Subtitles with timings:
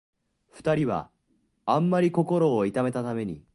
[0.49, 1.11] 二人は
[1.65, 3.43] あんまり心を痛めたために、